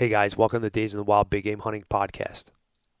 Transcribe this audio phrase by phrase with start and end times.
[0.00, 2.52] Hey guys, welcome to Days in the Wild Big Game Hunting Podcast.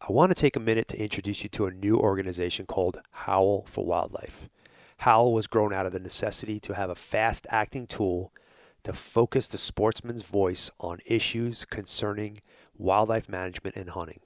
[0.06, 3.64] I want to take a minute to introduce you to a new organization called Howl
[3.66, 4.50] for Wildlife.
[4.98, 8.34] Howl was grown out of the necessity to have a fast acting tool
[8.82, 12.36] to focus the sportsman's voice on issues concerning
[12.76, 14.20] wildlife management and hunting.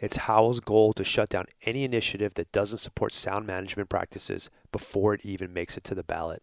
[0.00, 5.12] It's Howl's goal to shut down any initiative that doesn't support sound management practices before
[5.12, 6.42] it even makes it to the ballot,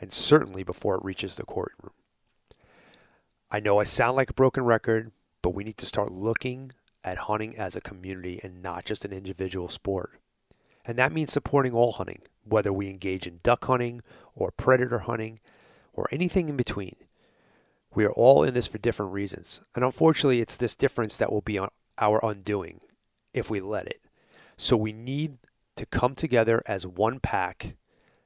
[0.00, 1.92] and certainly before it reaches the courtroom.
[3.54, 5.12] I know I sound like a broken record,
[5.42, 6.72] but we need to start looking
[7.04, 10.18] at hunting as a community and not just an individual sport.
[10.86, 14.00] And that means supporting all hunting, whether we engage in duck hunting
[14.34, 15.38] or predator hunting
[15.92, 16.96] or anything in between.
[17.94, 19.60] We are all in this for different reasons.
[19.74, 21.60] And unfortunately, it's this difference that will be
[21.98, 22.80] our undoing
[23.34, 24.00] if we let it.
[24.56, 25.36] So we need
[25.76, 27.76] to come together as one pack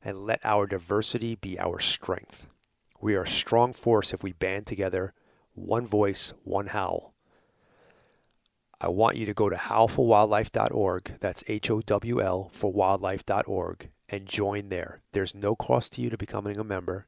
[0.05, 2.47] and let our diversity be our strength.
[3.07, 5.13] We are a strong force if we band together,
[5.55, 7.15] one voice, one howl.
[8.81, 14.27] I want you to go to howlforwildlife.org, that's H O W L for wildlife.org, and
[14.27, 15.03] join there.
[15.13, 17.07] There's no cost to you to becoming a member.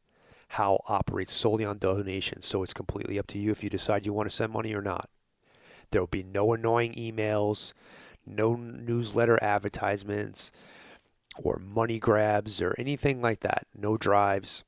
[0.50, 4.12] Howl operates solely on donations, so it's completely up to you if you decide you
[4.12, 5.10] want to send money or not.
[5.90, 7.72] There will be no annoying emails,
[8.24, 10.52] no newsletter advertisements,
[11.36, 13.66] or money grabs, or anything like that.
[13.76, 14.62] No drives.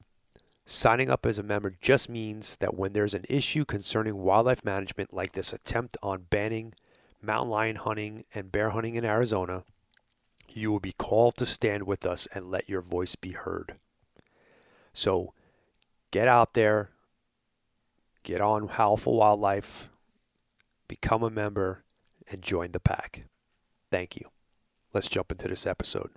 [0.72, 5.12] Signing up as a member just means that when there's an issue concerning wildlife management,
[5.12, 6.74] like this attempt on banning
[7.20, 9.64] mountain lion hunting and bear hunting in Arizona,
[10.48, 13.74] you will be called to stand with us and let your voice be heard.
[14.92, 15.34] So
[16.12, 16.90] get out there,
[18.22, 19.88] get on Howl for Wildlife,
[20.86, 21.82] become a member,
[22.30, 23.24] and join the pack.
[23.90, 24.28] Thank you.
[24.94, 26.10] Let's jump into this episode.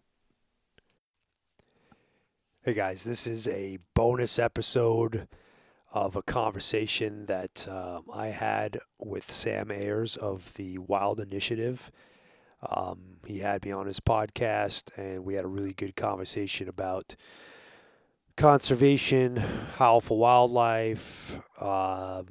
[2.65, 5.27] Hey guys, this is a bonus episode
[5.91, 11.91] of a conversation that um, I had with Sam Ayers of the Wild Initiative.
[12.61, 17.17] Um, he had me on his podcast, and we had a really good conversation about
[18.37, 19.35] conservation,
[19.75, 22.23] howl for wildlife, uh,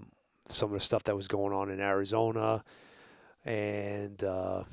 [0.49, 2.65] some of the stuff that was going on in Arizona,
[3.45, 4.65] and uh,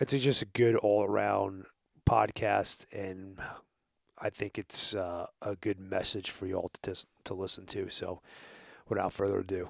[0.00, 1.66] it's just a good all around
[2.04, 3.38] podcast and
[4.22, 7.90] I think it's uh, a good message for you all to, to listen to.
[7.90, 8.20] So,
[8.88, 9.68] without further ado,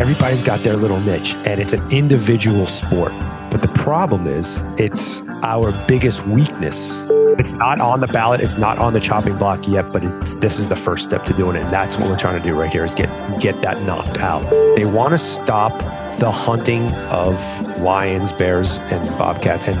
[0.00, 3.12] everybody's got their little niche, and it's an individual sport.
[3.52, 7.04] But the problem is, it's our biggest weakness.
[7.38, 8.40] It's not on the ballot.
[8.40, 10.02] It's not on the chopping block yet, but
[10.40, 11.62] this is the first step to doing it.
[11.62, 13.08] And that's what we're trying to do right here is get
[13.40, 14.42] get that knocked out.
[14.74, 15.78] They want to stop
[16.18, 17.38] the hunting of
[17.78, 19.78] lions, bears, and bobcats, and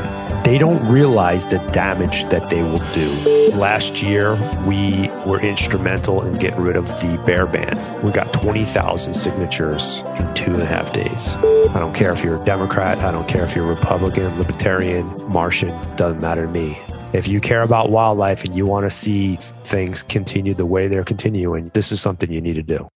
[0.48, 3.10] they don't realize the damage that they will do.
[3.50, 4.32] Last year,
[4.66, 7.76] we were instrumental in getting rid of the bear ban.
[8.02, 11.34] We got 20,000 signatures in two and a half days.
[11.36, 15.06] I don't care if you're a Democrat, I don't care if you're a Republican, Libertarian,
[15.30, 16.80] Martian, doesn't matter to me.
[17.12, 21.04] If you care about wildlife and you want to see things continue the way they're
[21.04, 22.88] continuing, this is something you need to do.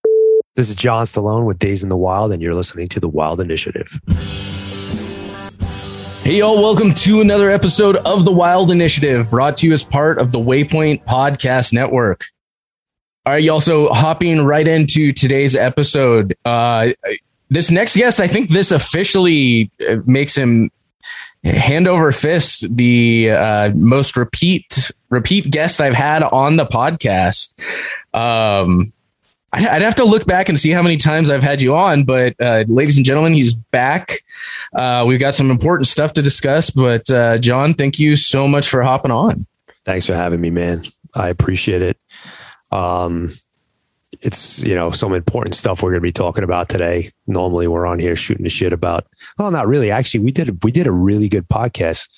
[0.55, 3.43] This is John Stallone with Days in the Wild, and you're listening to the Wild
[3.43, 4.01] Initiative.
[6.25, 10.19] Hey, y'all, welcome to another episode of the Wild Initiative brought to you as part
[10.19, 12.27] of the Waypoint Podcast Network.
[13.27, 16.37] All right, y'all, so hopping right into today's episode.
[16.45, 16.91] Uh,
[17.49, 20.71] this next guest, I think this officially uh, makes him
[21.43, 27.53] hand over fist the uh, most repeat repeat guest I've had on the podcast.
[28.15, 28.93] Um,
[29.53, 32.37] I'd have to look back and see how many times I've had you on, but
[32.41, 34.23] uh, ladies and gentlemen, he's back.
[34.75, 38.69] Uh, we've got some important stuff to discuss, but uh, John, thank you so much
[38.69, 39.47] for hopping on.
[39.85, 40.85] Thanks for having me, man.
[41.15, 41.99] I appreciate it.
[42.71, 43.31] Um,
[44.21, 47.13] it's you know some important stuff we're going to be talking about today.
[47.27, 49.07] Normally, we're on here shooting the shit about.
[49.39, 49.91] Well, not really.
[49.91, 52.09] Actually, we did we did a really good podcast.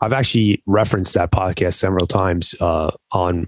[0.00, 3.46] I've actually referenced that podcast several times uh, on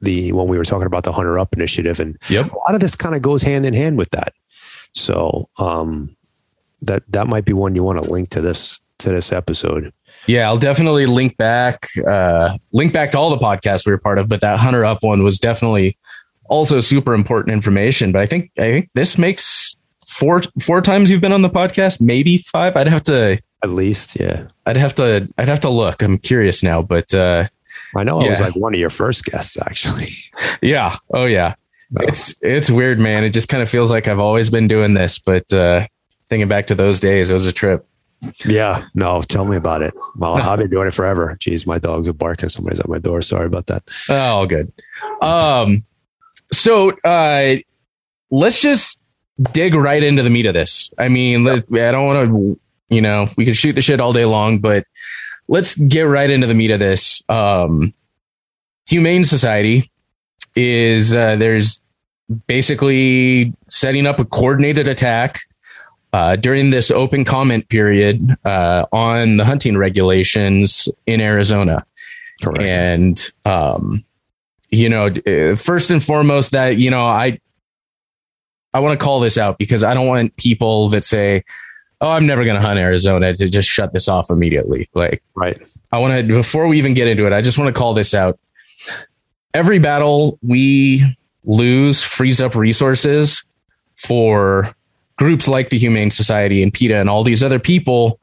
[0.00, 2.50] the when we were talking about the Hunter Up initiative, and yep.
[2.50, 4.32] a lot of this kind of goes hand in hand with that.
[4.94, 6.16] So um,
[6.82, 9.92] that that might be one you want to link to this to this episode.
[10.26, 14.18] Yeah, I'll definitely link back uh, link back to all the podcasts we were part
[14.18, 15.96] of, but that Hunter Up one was definitely
[16.48, 18.12] also super important information.
[18.12, 19.76] But I think I think this makes
[20.06, 22.76] four four times you've been on the podcast, maybe five.
[22.76, 24.46] I'd have to at least, yeah.
[24.66, 26.02] I'd have to I'd have to look.
[26.02, 27.48] I'm curious now, but uh,
[27.96, 28.28] I know yeah.
[28.28, 30.08] I was like one of your first guests, actually.
[30.62, 30.96] yeah.
[31.12, 31.54] Oh yeah.
[32.00, 33.24] It's it's weird, man.
[33.24, 35.86] It just kind of feels like I've always been doing this, but uh,
[36.28, 37.86] thinking back to those days, it was a trip.
[38.44, 38.86] Yeah.
[38.94, 39.94] No, tell me about it.
[40.16, 41.36] Well, I've been doing it forever.
[41.38, 42.48] Jeez, my dogs are barking.
[42.48, 43.22] Somebody's at my door.
[43.22, 43.82] Sorry about that.
[44.08, 44.72] Oh, good.
[45.20, 45.82] Um,
[46.52, 47.56] so uh,
[48.30, 48.98] let's just
[49.52, 50.92] dig right into the meat of this.
[50.98, 51.46] I mean.
[51.48, 54.84] I don't want to, you know, we can shoot the shit all day long, but
[55.48, 57.22] let's get right into the meat of this.
[57.28, 57.92] Um,
[58.86, 59.90] Humane Society
[60.54, 61.80] is uh, there's
[62.46, 65.40] basically setting up a coordinated attack
[66.16, 71.84] uh, during this open comment period uh, on the hunting regulations in Arizona.
[72.42, 72.62] Correct.
[72.62, 74.02] And, um,
[74.70, 77.38] you know, uh, first and foremost, that, you know, I,
[78.72, 81.44] I want to call this out because I don't want people that say,
[82.00, 84.88] oh, I'm never going to hunt Arizona to just shut this off immediately.
[84.94, 85.60] Like, right.
[85.92, 88.14] I want to, before we even get into it, I just want to call this
[88.14, 88.38] out.
[89.52, 91.04] Every battle we
[91.44, 93.44] lose frees up resources
[93.96, 94.74] for
[95.16, 98.20] groups like the Humane Society and PETA and all these other people,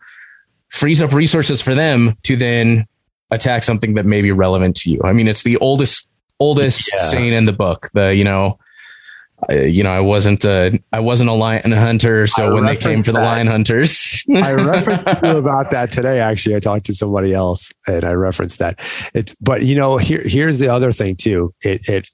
[0.70, 2.86] frees up resources for them to then
[3.32, 5.02] attack something that may be relevant to you.
[5.04, 6.08] I mean, it's the oldest,
[6.40, 7.04] oldest yeah.
[7.06, 7.90] saying in the book.
[7.94, 8.60] The, you know,
[9.50, 12.28] you know, I wasn't a, I wasn't a lion hunter.
[12.28, 13.20] So I when they came for that.
[13.20, 16.20] the lion hunters, I referenced you about that today.
[16.20, 18.80] Actually, I talked to somebody else and I referenced that.
[19.14, 21.52] It's, but you know, here, here's the other thing too.
[21.62, 22.08] It, it,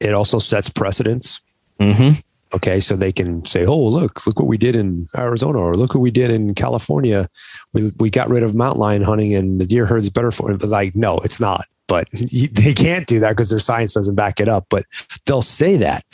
[0.00, 1.40] it also sets precedents.
[1.80, 2.20] Mm-hmm.
[2.54, 5.94] Okay, so they can say, "Oh, look, look what we did in Arizona, or look
[5.94, 7.28] what we did in California.
[7.74, 10.62] We we got rid of mountain lion hunting, and the deer herd's better for it."
[10.62, 14.48] Like, no, it's not but they can't do that because their science doesn't back it
[14.48, 14.66] up.
[14.70, 14.84] But
[15.26, 16.04] they'll say that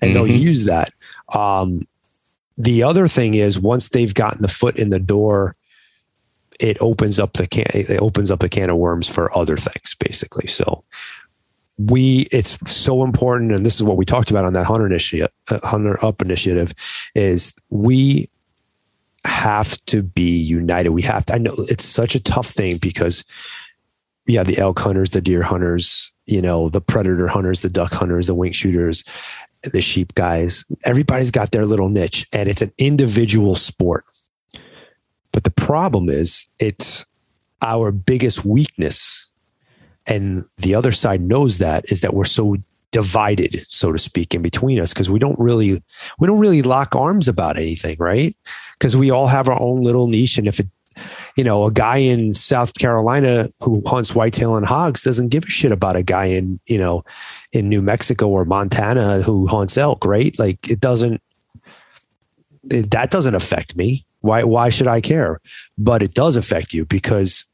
[0.00, 0.26] and mm-hmm.
[0.26, 0.94] they'll use that.
[1.34, 1.86] Um,
[2.56, 5.56] the other thing is once they've gotten the foot in the door,
[6.60, 7.66] it opens up the can.
[7.74, 10.46] It opens up a can of worms for other things, basically.
[10.46, 10.84] So
[11.78, 15.30] we, it's so important, and this is what we talked about on that hunter initiative,
[15.50, 16.72] uh, hunter up initiative,
[17.14, 18.28] is we
[19.24, 20.90] have to be united.
[20.90, 21.34] We have to.
[21.34, 23.24] I know it's such a tough thing because
[24.26, 28.26] yeah, the elk hunters, the deer hunters, you know, the predator hunters, the duck hunters,
[28.26, 29.04] the wing shooters,
[29.62, 30.64] the sheep guys.
[30.84, 34.04] Everybody's got their little niche and it's an individual sport.
[35.32, 37.04] But the problem is it's
[37.60, 39.26] our biggest weakness.
[40.06, 42.56] And the other side knows that is that we're so
[42.90, 45.82] divided, so to speak, in between us because we don't really
[46.18, 48.36] we don't really lock arms about anything, right?
[48.78, 50.38] Because we all have our own little niche.
[50.38, 50.68] And if it
[51.36, 55.48] you know, a guy in South Carolina who hunts whitetail and hogs doesn't give a
[55.48, 57.04] shit about a guy in, you know,
[57.52, 60.38] in New Mexico or Montana who hunts elk, right?
[60.38, 61.20] Like it doesn't,
[62.70, 64.06] it, that doesn't affect me.
[64.20, 65.40] Why, why should I care?
[65.76, 67.44] But it does affect you because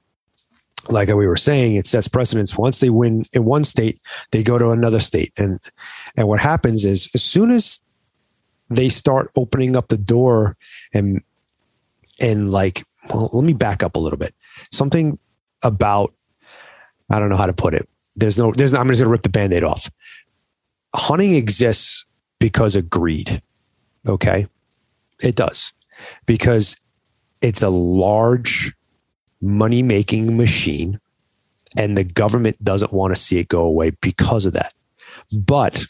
[0.89, 2.57] like we were saying, it sets precedence.
[2.57, 4.01] Once they win in one state,
[4.31, 5.33] they go to another state.
[5.37, 5.61] And,
[6.17, 7.81] and what happens is as soon as
[8.71, 10.57] they start opening up the door
[10.95, 11.23] and,
[12.19, 14.35] and like well, let me back up a little bit.
[14.71, 15.19] Something
[15.63, 16.13] about,
[17.11, 17.89] I don't know how to put it.
[18.17, 19.91] There's no, there's, I'm just to rip the band aid off.
[20.95, 22.05] Hunting exists
[22.39, 23.43] because of greed.
[24.07, 24.47] Okay.
[25.23, 25.73] It does
[26.27, 26.77] because
[27.43, 28.73] it's a large
[29.41, 31.01] money making machine
[31.77, 34.75] and the government doesn't want to see it go away because of that.
[35.33, 35.85] But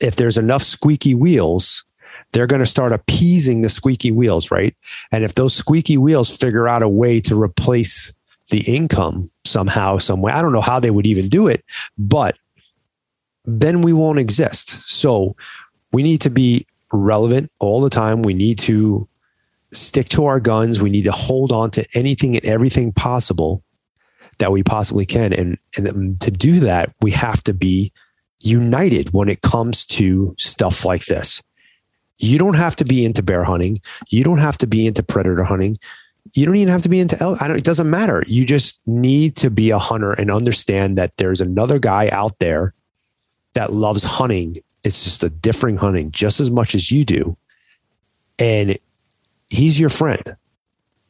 [0.00, 1.84] if there's enough squeaky wheels,
[2.32, 4.74] they're going to start appeasing the squeaky wheels, right?
[5.12, 8.12] And if those squeaky wheels figure out a way to replace
[8.50, 11.64] the income somehow, some way, I don't know how they would even do it,
[11.98, 12.36] but
[13.44, 14.78] then we won't exist.
[14.86, 15.36] So
[15.92, 18.22] we need to be relevant all the time.
[18.22, 19.08] We need to
[19.74, 20.80] stick to our guns.
[20.80, 23.62] We need to hold on to anything and everything possible
[24.38, 25.32] that we possibly can.
[25.32, 27.92] And, and to do that, we have to be
[28.40, 31.42] united when it comes to stuff like this.
[32.18, 33.80] You don't have to be into bear hunting.
[34.08, 35.78] You don't have to be into predator hunting.
[36.32, 37.16] You don't even have to be into.
[37.40, 38.24] I don't, it doesn't matter.
[38.26, 42.72] You just need to be a hunter and understand that there's another guy out there
[43.54, 44.58] that loves hunting.
[44.84, 47.36] It's just a differing hunting just as much as you do.
[48.38, 48.78] And
[49.54, 50.36] he's your friend,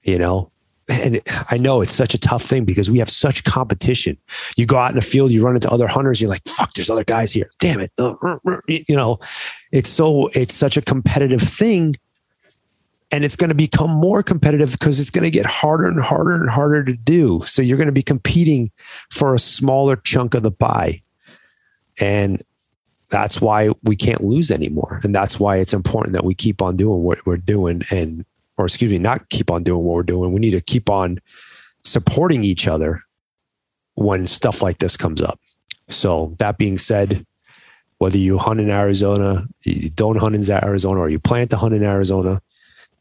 [0.02, 0.50] you know?
[0.88, 1.20] and
[1.50, 4.18] I know it's such a tough thing because we have such competition.
[4.56, 6.90] You go out in the field, you run into other hunters, you're like, fuck, there's
[6.90, 7.50] other guys here.
[7.58, 7.92] Damn it.
[7.98, 8.14] Uh,
[8.66, 9.18] you know,
[9.72, 11.94] it's so, it's such a competitive thing.
[13.10, 16.34] And it's going to become more competitive because it's going to get harder and harder
[16.34, 17.44] and harder to do.
[17.46, 18.70] So you're going to be competing
[19.10, 21.00] for a smaller chunk of the pie.
[22.00, 22.42] And
[23.10, 25.00] that's why we can't lose anymore.
[25.04, 28.24] And that's why it's important that we keep on doing what we're doing and
[28.56, 30.32] or excuse me, not keep on doing what we're doing.
[30.32, 31.18] We need to keep on
[31.80, 33.02] supporting each other
[33.94, 35.38] when stuff like this comes up.
[35.88, 37.26] So that being said,
[37.98, 41.74] whether you hunt in Arizona, you don't hunt in Arizona, or you plan to hunt
[41.74, 42.40] in Arizona,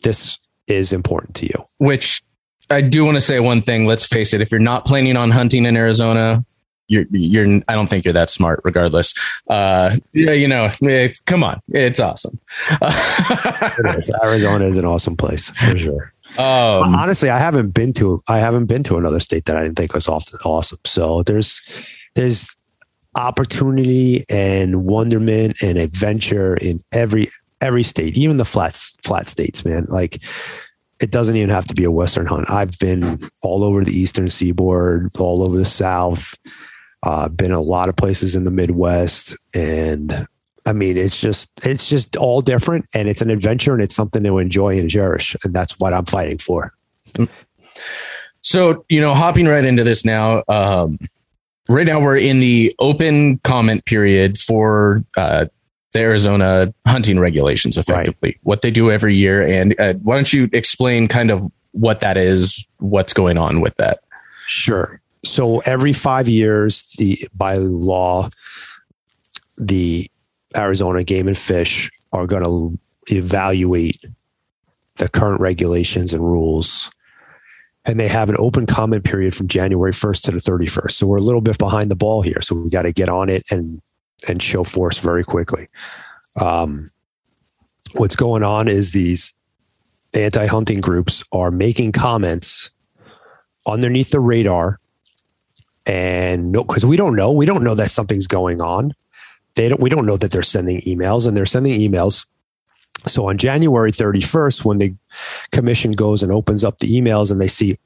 [0.01, 1.65] this is important to you.
[1.77, 2.21] Which
[2.69, 3.85] I do want to say one thing.
[3.85, 4.41] Let's face it.
[4.41, 6.45] If you're not planning on hunting in Arizona,
[6.87, 9.13] you're you're I don't think you're that smart regardless.
[9.47, 11.61] Uh yeah, you know, it's come on.
[11.69, 12.39] It's awesome.
[12.81, 14.11] it is.
[14.23, 16.13] Arizona is an awesome place for sure.
[16.37, 19.77] Um, Honestly, I haven't been to I haven't been to another state that I didn't
[19.77, 20.79] think was awesome.
[20.85, 21.61] So there's
[22.15, 22.55] there's
[23.15, 29.85] opportunity and wonderment and adventure in every every state, even the flat flat states, man.
[29.89, 30.19] Like
[30.99, 32.49] it doesn't even have to be a western hunt.
[32.49, 36.35] I've been all over the eastern seaboard, all over the south.
[37.03, 40.25] Uh, been a lot of places in the Midwest, and
[40.65, 44.23] I mean, it's just it's just all different, and it's an adventure, and it's something
[44.23, 46.73] to enjoy and cherish, and that's what I'm fighting for.
[48.41, 50.43] So you know, hopping right into this now.
[50.47, 50.97] Um,
[51.67, 55.47] right now, we're in the open comment period for uh,
[55.91, 58.39] the Arizona hunting regulations, effectively right.
[58.43, 59.45] what they do every year.
[59.45, 63.75] And uh, why don't you explain kind of what that is, what's going on with
[63.75, 63.99] that?
[64.47, 68.29] Sure so every five years, the by law,
[69.57, 70.09] the
[70.55, 74.03] Arizona Game and Fish are going to evaluate
[74.95, 76.91] the current regulations and rules.
[77.85, 80.91] And they have an open comment period from January 1st to the 31st.
[80.91, 82.41] So we're a little bit behind the ball here.
[82.41, 83.81] So we got to get on it and
[84.27, 85.67] and show force very quickly.
[86.39, 86.87] Um,
[87.93, 89.33] what's going on is these
[90.13, 92.69] anti-hunting groups are making comments
[93.67, 94.79] underneath the radar
[95.85, 98.93] and no, because we don't know, we don't know that something's going on.
[99.55, 102.25] They don't, we don't know that they're sending emails and they're sending emails.
[103.07, 104.95] So on January 31st, when the
[105.51, 107.77] commission goes and opens up the emails and they see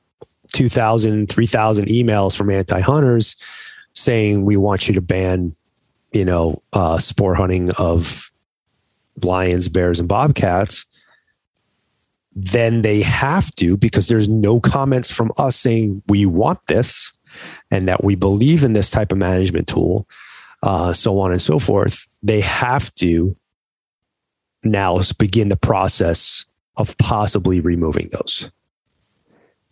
[0.54, 3.36] 2,000, 3,000 emails from anti hunters
[3.94, 5.56] saying, we want you to ban,
[6.12, 8.32] you know, uh, sport hunting of
[9.24, 10.86] lions, bears, and bobcats
[12.40, 17.12] then they have to because there's no comments from us saying we want this
[17.72, 20.08] and that we believe in this type of management tool,
[20.64, 23.36] uh, so on and so forth, they have to
[24.64, 26.46] now begin the process
[26.78, 28.50] of possibly removing those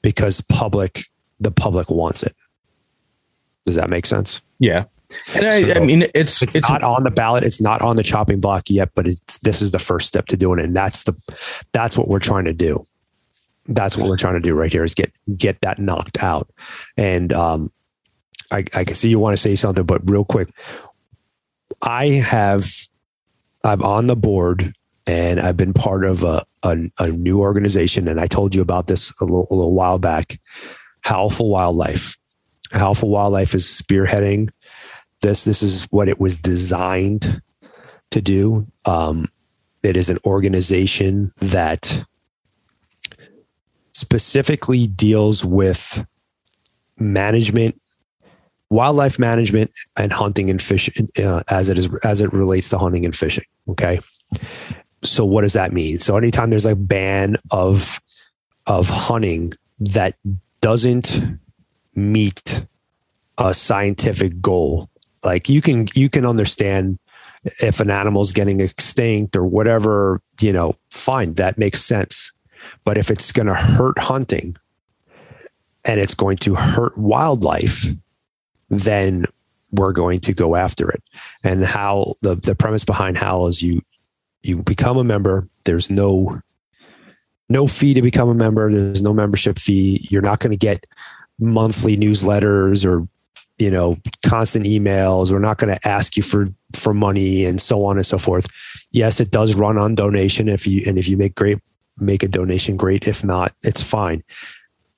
[0.01, 1.05] because public
[1.39, 2.35] the public wants it.
[3.65, 4.41] Does that make sense?
[4.59, 4.85] Yeah.
[5.33, 7.43] And I, so I mean, it's, it's, it's not on the ballot.
[7.43, 10.37] It's not on the chopping block yet, but it's this is the first step to
[10.37, 11.13] doing it, and that's the
[11.73, 12.85] that's what we're trying to do
[13.67, 16.49] that's what we're trying to do right here is get get that knocked out.
[16.97, 17.71] And um,
[18.51, 20.49] I, I can see you want to say something, but real quick,
[21.81, 22.71] I have
[23.63, 24.73] I'm on the board
[25.07, 28.87] and I've been part of a, a, a new organization, and I told you about
[28.87, 30.39] this a little, a little while back.
[31.01, 32.17] Howl Wildlife.
[32.71, 34.49] Howl Wildlife is spearheading
[35.21, 35.43] this.
[35.43, 37.41] This is what it was designed
[38.11, 38.65] to do.
[38.85, 39.29] Um,
[39.83, 42.05] it is an organization that
[43.91, 46.03] specifically deals with
[46.97, 47.79] management
[48.69, 53.05] wildlife management and hunting and fishing uh, as it is as it relates to hunting
[53.05, 53.99] and fishing okay?
[55.03, 55.99] So what does that mean?
[55.99, 57.99] So anytime there's a ban of
[58.67, 60.15] of hunting that
[60.61, 61.21] doesn't
[61.93, 62.65] meet
[63.37, 64.89] a scientific goal
[65.23, 66.97] like you can you can understand
[67.61, 72.31] if an animal's getting extinct or whatever you know fine that makes sense.
[72.83, 74.57] But if it's going to hurt hunting
[75.83, 77.85] and it's going to hurt wildlife,
[78.69, 79.25] then
[79.71, 81.03] we're going to go after it.
[81.43, 83.81] And how the, the premise behind Howl is you
[84.43, 85.47] you become a member.
[85.65, 86.39] There's no
[87.49, 88.71] no fee to become a member.
[88.71, 90.07] There's no membership fee.
[90.09, 90.85] You're not going to get
[91.39, 93.07] monthly newsletters or
[93.57, 95.31] you know constant emails.
[95.31, 98.47] We're not going to ask you for for money and so on and so forth.
[98.91, 101.59] Yes, it does run on donation if you and if you make great
[101.99, 103.07] make a donation, great.
[103.07, 104.23] If not, it's fine.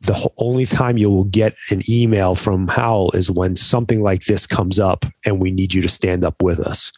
[0.01, 4.45] The only time you will get an email from Howl is when something like this
[4.45, 6.91] comes up and we need you to stand up with us.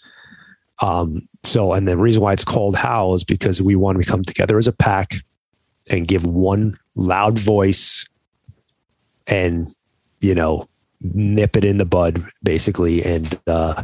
[0.82, 4.24] Um, so, and the reason why it's called Howl is because we want to come
[4.24, 5.16] together as a pack
[5.90, 8.06] and give one loud voice
[9.28, 9.68] and,
[10.20, 10.68] you know,
[11.02, 13.04] nip it in the bud, basically.
[13.04, 13.84] And, uh,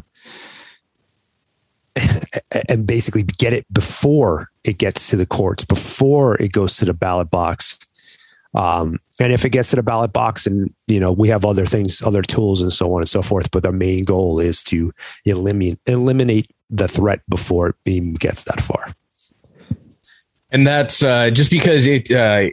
[2.70, 6.94] and basically get it before it gets to the courts, before it goes to the
[6.94, 7.80] ballot box.
[8.56, 11.66] Um, and if it gets to the ballot box and, you know, we have other
[11.66, 14.94] things, other tools and so on and so forth, but the main goal is to
[15.26, 18.94] eliminate, eliminate the threat before it even gets that far.
[20.52, 22.50] And that's uh, just because it, uh,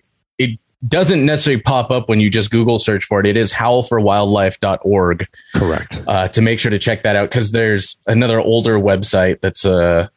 [0.87, 3.27] doesn't necessarily pop up when you just Google search for it.
[3.27, 5.29] It is howlforwildlife.org.
[5.55, 6.03] Correct.
[6.07, 10.09] Uh, to make sure to check that out because there's another older website that's uh,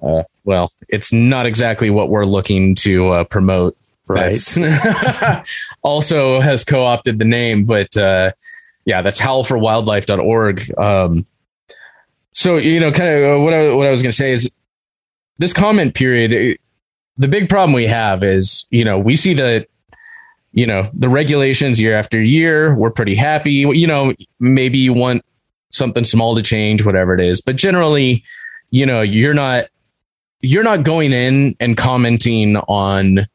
[0.00, 3.76] uh, well, it's not exactly what we're looking to uh, promote.
[4.06, 4.38] Right.
[5.82, 8.32] also has co opted the name, but uh,
[8.84, 10.78] yeah, that's howlforwildlife.org.
[10.78, 11.26] Um,
[12.32, 14.50] so you know, kind of what I, what I was going to say is
[15.38, 16.58] this comment period.
[17.18, 19.66] The big problem we have is you know we see the
[20.52, 22.74] you know the regulations year after year.
[22.74, 23.52] We're pretty happy.
[23.52, 25.24] You know, maybe you want
[25.70, 28.24] something small to change, whatever it is, but generally,
[28.70, 29.66] you know, you're not
[30.40, 33.26] you're not going in and commenting on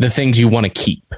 [0.00, 1.14] the things you want to keep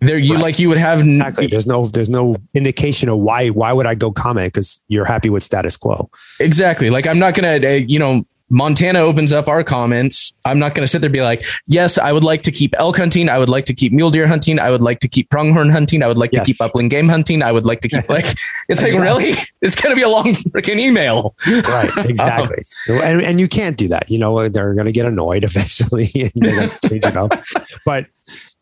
[0.00, 0.42] there you right.
[0.42, 1.46] like you would have exactly.
[1.46, 5.28] There's no there's no indication of why why would I go comment because you're happy
[5.28, 6.10] with status quo.
[6.38, 6.88] Exactly.
[6.88, 10.34] Like I'm not gonna uh, you know Montana opens up our comments.
[10.44, 12.74] I'm not going to sit there and be like, yes, I would like to keep
[12.78, 13.28] elk hunting.
[13.28, 14.58] I would like to keep mule deer hunting.
[14.58, 16.02] I would like to keep pronghorn hunting.
[16.02, 16.44] I would like yes.
[16.44, 17.42] to keep upland game hunting.
[17.42, 18.26] I would like to keep like,
[18.68, 19.34] it's like, really?
[19.62, 21.34] It's going to be a long freaking email.
[21.46, 21.90] Right.
[22.10, 22.64] Exactly.
[22.88, 24.10] um, and, and you can't do that.
[24.10, 26.32] You know, they're going to get annoyed eventually.
[27.84, 28.06] but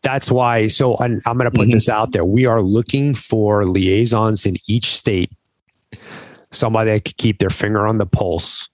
[0.03, 0.67] that's why.
[0.67, 1.71] So I'm, I'm going to put mm-hmm.
[1.71, 2.23] this out there.
[2.25, 5.31] We are looking for liaisons in each state,
[6.51, 8.69] somebody that could keep their finger on the pulse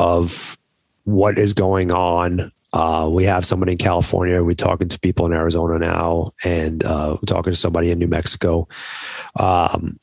[0.00, 0.58] of
[1.04, 2.50] what is going on.
[2.72, 4.42] Uh, we have somebody in California.
[4.42, 8.08] We're talking to people in Arizona now, and uh, we're talking to somebody in New
[8.08, 8.66] Mexico.
[9.38, 10.00] Um,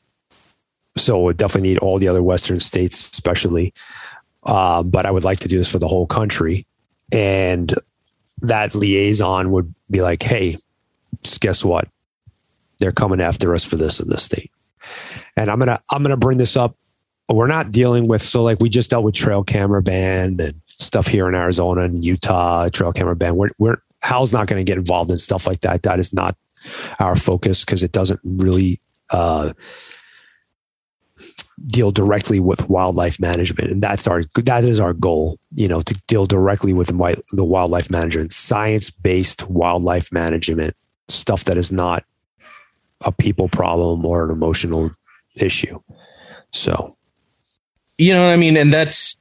[0.96, 3.74] so we definitely need all the other Western states, especially.
[4.44, 6.66] Uh, but I would like to do this for the whole country.
[7.12, 7.74] And
[8.42, 10.58] that liaison would be like, hey,
[11.40, 11.88] guess what?
[12.78, 14.52] They're coming after us for this in this state.
[15.36, 16.76] And I'm gonna I'm gonna bring this up.
[17.28, 21.06] We're not dealing with so like we just dealt with trail camera ban and stuff
[21.06, 23.36] here in Arizona and Utah, trail camera ban.
[23.36, 25.82] We're we're Howl's not going to get involved in stuff like that.
[25.82, 26.36] That is not
[26.98, 28.80] our focus because it doesn't really
[29.10, 29.52] uh,
[31.66, 35.94] deal directly with wildlife management and that's our that is our goal you know to
[36.06, 40.76] deal directly with the, the wildlife management science based wildlife management
[41.08, 42.04] stuff that is not
[43.00, 44.90] a people problem or an emotional
[45.34, 45.80] issue
[46.52, 46.94] so
[47.98, 49.16] you know what i mean and that's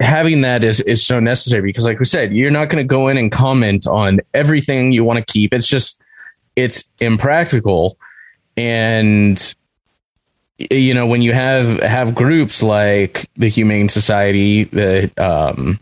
[0.00, 3.08] having that is is so necessary because like we said you're not going to go
[3.08, 6.02] in and comment on everything you want to keep it's just
[6.56, 7.96] it's impractical
[8.56, 9.54] and
[10.70, 15.80] you know when you have have groups like the Humane Society, the um,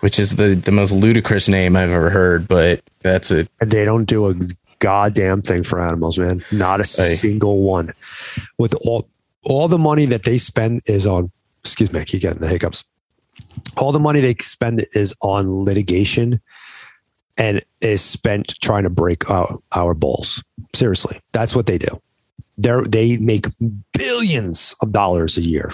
[0.00, 3.48] which is the the most ludicrous name I've ever heard, but that's it.
[3.60, 4.34] And they don't do a
[4.78, 6.44] goddamn thing for animals, man.
[6.50, 7.14] Not a hey.
[7.14, 7.92] single one.
[8.58, 9.08] With all
[9.44, 11.30] all the money that they spend is on.
[11.60, 12.84] Excuse me, I keep getting the hiccups.
[13.76, 16.40] All the money they spend is on litigation
[17.36, 20.42] and is spent trying to break our, our balls.
[20.74, 22.00] Seriously, that's what they do
[22.58, 23.46] they they make
[23.92, 25.72] billions of dollars a year,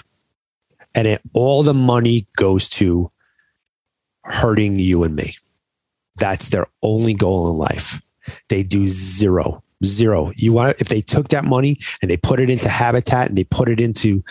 [0.94, 3.10] and it, all the money goes to
[4.22, 5.36] hurting you and me.
[6.16, 8.00] That's their only goal in life.
[8.48, 10.32] They do zero, zero.
[10.36, 13.44] You want if they took that money and they put it into habitat and they
[13.44, 14.22] put it into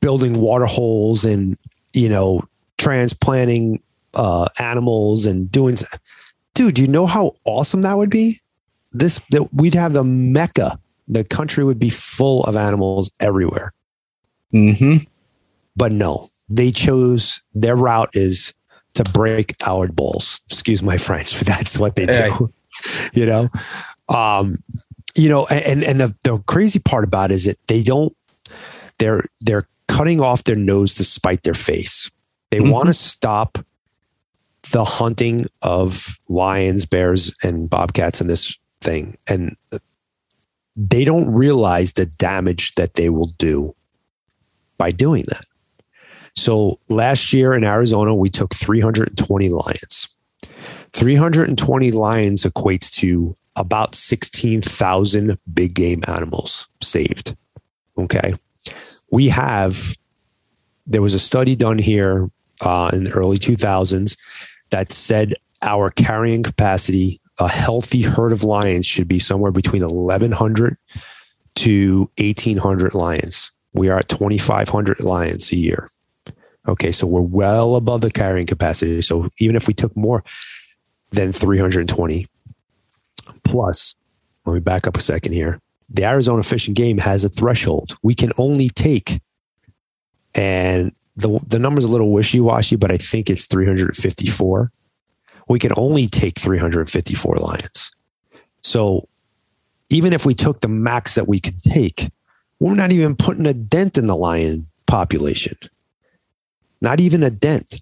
[0.00, 1.56] building water holes and
[1.92, 2.42] you know
[2.76, 3.82] transplanting
[4.14, 5.78] uh, animals and doing.
[6.54, 8.40] Dude, you know how awesome that would be?
[8.92, 10.78] This that we'd have the mecca
[11.08, 13.72] the country would be full of animals everywhere.
[14.52, 15.04] Mm-hmm.
[15.74, 18.52] But no, they chose their route is
[18.94, 20.40] to break our balls.
[20.50, 22.52] Excuse my French, but that's what they do.
[23.12, 23.48] You know,
[24.08, 24.62] um,
[25.16, 28.16] you know, and and the, the crazy part about it is that they don't.
[28.98, 32.10] They're they're cutting off their nose to spite their face.
[32.50, 32.70] They mm-hmm.
[32.70, 33.58] want to stop
[34.70, 39.16] the hunting of lions, bears, and bobcats in this thing.
[39.26, 39.56] And
[40.76, 43.74] they don't realize the damage that they will do
[44.76, 45.44] by doing that.
[46.36, 50.08] So last year in Arizona, we took 320 lions.
[50.92, 57.36] 320 lions equates to about 16,000 big game animals saved.
[57.98, 58.34] Okay.
[59.10, 59.96] We have,
[60.86, 64.16] there was a study done here uh, in the early 2000s
[64.70, 70.76] that said our carrying capacity a healthy herd of lions should be somewhere between 1,100
[71.54, 73.50] to 1,800 lions.
[73.72, 75.88] We are at 2,500 lions a year.
[76.66, 79.00] Okay, so we're well above the carrying capacity.
[79.02, 80.24] So even if we took more
[81.12, 82.26] than 320
[83.44, 83.94] plus,
[84.44, 85.60] let me back up a second here.
[85.90, 87.96] The Arizona Fish and Game has a threshold.
[88.02, 89.20] We can only take,
[90.34, 94.70] and the the number's a little wishy washy, but I think it's 354
[95.48, 97.90] we can only take 354 lions.
[98.62, 99.08] So
[99.88, 102.10] even if we took the max that we could take,
[102.60, 105.56] we're not even putting a dent in the lion population.
[106.80, 107.80] Not even a dent.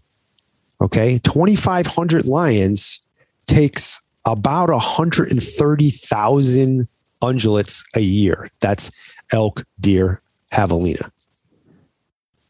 [0.80, 1.18] Okay.
[1.18, 3.00] 2,500 lions
[3.46, 6.88] takes about 130,000
[7.22, 8.50] ungulates a year.
[8.60, 8.90] That's
[9.32, 10.20] elk, deer,
[10.52, 11.10] javelina.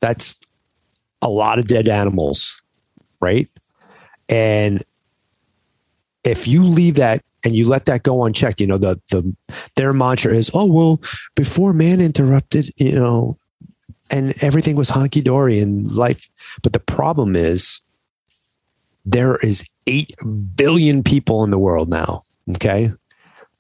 [0.01, 0.39] That's
[1.23, 2.63] a lot of dead animals,
[3.21, 3.49] right?
[4.29, 4.83] And
[6.25, 9.35] if you leave that and you let that go unchecked, you know, the the
[9.77, 11.01] their mantra is, oh well,
[11.35, 13.39] before man interrupted, you know,
[14.11, 16.29] and everything was honky dory and life.
[16.63, 17.81] but the problem is
[19.05, 20.15] there is 8
[20.57, 22.93] billion people in the world now okay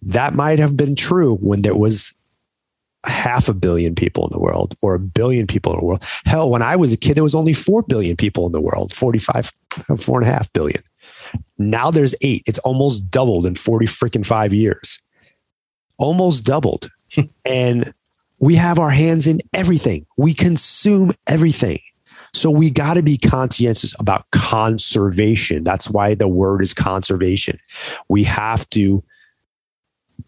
[0.02, 2.14] that might have been true when there was
[3.04, 6.50] half a billion people in the world or a billion people in the world hell
[6.50, 9.52] when i was a kid there was only 4 billion people in the world 45
[9.98, 10.82] four and a half billion
[11.56, 14.98] now there's eight it's almost doubled in 40 freaking five years
[15.98, 16.90] almost doubled
[17.44, 17.94] and
[18.38, 20.06] we have our hands in everything.
[20.18, 21.80] We consume everything.
[22.32, 25.64] So we got to be conscientious about conservation.
[25.64, 27.58] That's why the word is conservation.
[28.08, 29.02] We have to,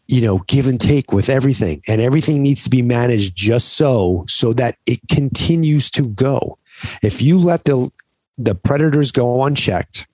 [0.06, 4.24] you know, give and take with everything, and everything needs to be managed just so
[4.28, 6.58] so that it continues to go.
[7.02, 7.90] If you let the
[8.36, 10.06] the predators go unchecked,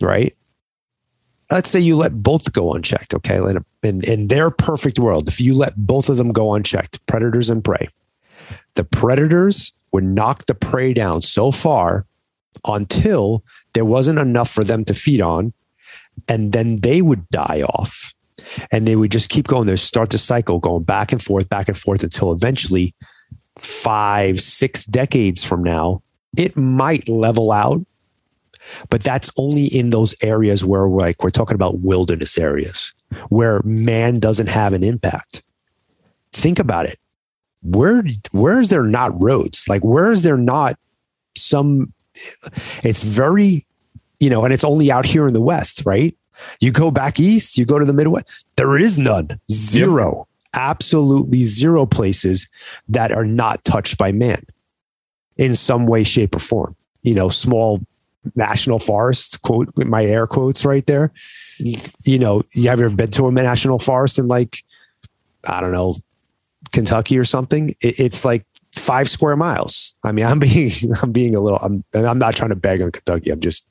[0.00, 0.34] right?
[1.50, 3.40] let's say you let both go unchecked, okay?
[3.82, 7.64] In, in their perfect world, if you let both of them go unchecked, predators and
[7.64, 7.88] prey,
[8.74, 12.06] the predators would knock the prey down so far
[12.66, 13.42] until
[13.72, 15.52] there wasn't enough for them to feed on,
[16.28, 18.12] and then they would die off.
[18.70, 19.66] And they would just keep going.
[19.66, 22.94] They start the cycle going back and forth, back and forth until eventually,
[23.58, 26.02] five, six decades from now,
[26.36, 27.84] it might level out
[28.88, 32.92] but that's only in those areas where we're like we're talking about wilderness areas
[33.28, 35.42] where man doesn't have an impact.
[36.32, 36.98] Think about it.
[37.62, 39.68] Where where is there not roads?
[39.68, 40.78] Like where is there not
[41.36, 41.92] some
[42.82, 43.66] it's very
[44.18, 46.14] you know, and it's only out here in the West, right?
[46.60, 48.26] You go back east, you go to the Midwest,
[48.56, 49.40] there is none.
[49.50, 50.26] Zero.
[50.26, 50.26] Yep.
[50.52, 52.48] Absolutely zero places
[52.88, 54.42] that are not touched by man
[55.36, 56.74] in some way, shape, or form.
[57.02, 57.80] You know, small
[58.34, 61.10] national forests quote my air quotes right there
[61.58, 64.62] you know you have ever been to a national forest in like
[65.48, 65.96] i don't know
[66.72, 68.44] kentucky or something it, it's like
[68.76, 70.70] five square miles i mean i'm being
[71.02, 73.64] i'm being a little i'm and i'm not trying to beg on kentucky i'm just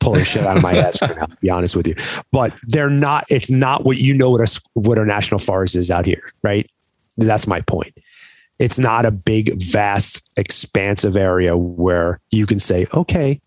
[0.00, 1.94] pulling shit out of my ass right now to be honest with you.
[2.32, 5.90] But they're not it's not what you know what a what a national forest is
[5.90, 6.68] out here right?
[7.16, 7.94] That's my point.
[8.58, 13.40] It's not a big vast expansive area where you can say okay.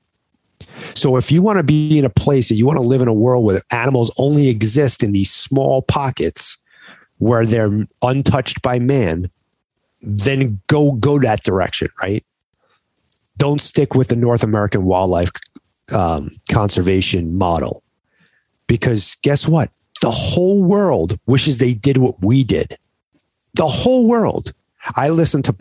[0.95, 3.07] So if you want to be in a place that you want to live in
[3.07, 6.57] a world where animals only exist in these small pockets
[7.17, 9.29] where they're untouched by man,
[10.01, 12.25] then go go that direction, right?
[13.37, 15.31] Don't stick with the North American wildlife
[15.91, 17.83] um, conservation model,
[18.67, 19.69] because guess what?
[20.01, 22.77] The whole world wishes they did what we did.
[23.55, 24.53] The whole world.
[24.95, 25.55] I listen to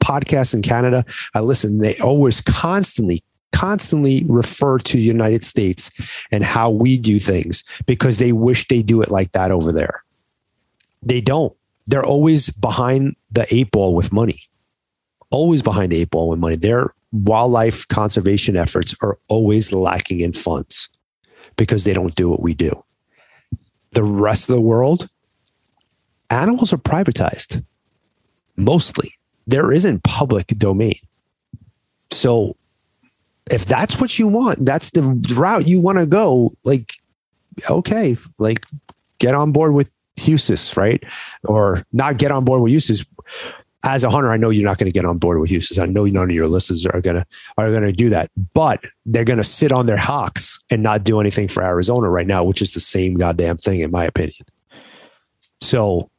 [0.00, 1.04] podcasts in Canada.
[1.34, 1.78] I listen.
[1.78, 5.90] They always constantly constantly refer to the United States
[6.30, 10.04] and how we do things because they wish they do it like that over there.
[11.02, 11.52] They don't.
[11.86, 14.42] They're always behind the eight ball with money.
[15.30, 16.56] Always behind the eight ball with money.
[16.56, 20.88] Their wildlife conservation efforts are always lacking in funds
[21.56, 22.84] because they don't do what we do.
[23.92, 25.08] The rest of the world,
[26.30, 27.64] animals are privatized
[28.56, 29.14] mostly.
[29.46, 30.98] There isn't public domain.
[32.10, 32.56] So
[33.50, 35.02] if that's what you want, that's the
[35.34, 36.92] route you want to go, like,
[37.70, 38.66] okay, like
[39.18, 41.02] get on board with HUSIS, right?
[41.44, 43.04] Or not get on board with HUSIS.
[43.84, 45.78] As a hunter, I know you're not going to get on board with HUSIS.
[45.78, 47.24] I know none of your listeners are gonna
[47.56, 51.46] are gonna do that, but they're gonna sit on their hocks and not do anything
[51.46, 54.44] for Arizona right now, which is the same goddamn thing, in my opinion.
[55.60, 56.10] So,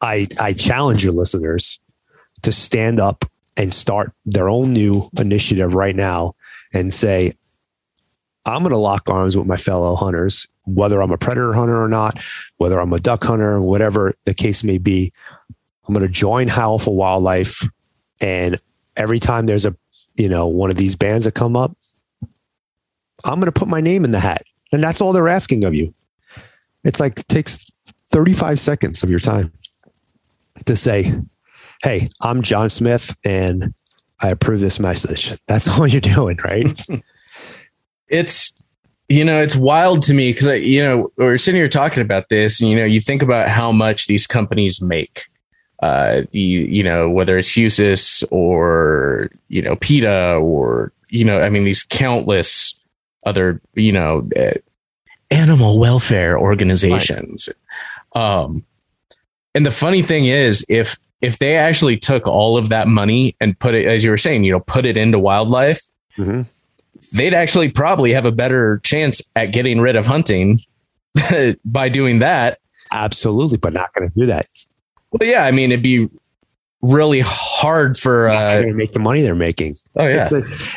[0.00, 1.78] I I challenge your listeners
[2.42, 6.34] to stand up and start their own new initiative right now
[6.72, 7.34] and say,
[8.46, 11.88] I'm going to lock arms with my fellow hunters, whether I'm a predator hunter or
[11.88, 12.18] not,
[12.58, 15.12] whether I'm a duck hunter, whatever the case may be.
[15.86, 17.66] I'm going to join Howl for Wildlife.
[18.20, 18.58] And
[18.96, 19.76] every time there's a,
[20.14, 21.76] you know, one of these bands that come up,
[23.24, 24.42] I'm going to put my name in the hat.
[24.72, 25.94] And that's all they're asking of you.
[26.84, 27.58] It's like, it takes
[28.10, 29.52] 35 seconds of your time
[30.66, 31.14] to say,
[31.82, 33.74] hey, I'm John Smith and
[34.20, 35.32] I approve this message.
[35.46, 36.80] That's all you're doing, right?
[38.08, 38.52] it's
[39.08, 42.60] you know it's wild to me because you know we're sitting here talking about this
[42.60, 45.26] and you know you think about how much these companies make
[45.80, 51.50] uh you you know whether it's HUSIS or you know PETA or you know I
[51.50, 52.74] mean these countless
[53.24, 54.52] other you know uh,
[55.30, 57.48] animal welfare organizations
[58.14, 58.22] right.
[58.22, 58.64] um
[59.54, 63.58] And the funny thing is, if if they actually took all of that money and
[63.58, 65.80] put it, as you were saying, you know, put it into wildlife,
[66.18, 66.42] mm-hmm.
[67.16, 70.58] they'd actually probably have a better chance at getting rid of hunting
[71.64, 72.58] by doing that.
[72.92, 74.46] Absolutely, but not going to do that.
[75.14, 76.08] Well, yeah, I mean, it'd be
[76.82, 79.76] really hard for uh, to make the money they're making.
[79.94, 80.28] Oh yeah,